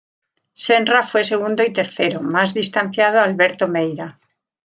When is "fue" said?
1.05-1.23